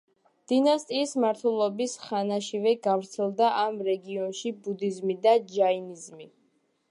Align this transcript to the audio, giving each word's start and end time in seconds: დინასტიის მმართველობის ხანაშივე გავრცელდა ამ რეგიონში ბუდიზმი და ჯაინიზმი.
დინასტიის 0.51 1.11
მმართველობის 1.17 1.93
ხანაშივე 2.05 2.73
გავრცელდა 2.87 3.51
ამ 3.65 3.77
რეგიონში 3.91 4.55
ბუდიზმი 4.65 5.19
და 5.27 5.37
ჯაინიზმი. 5.55 6.29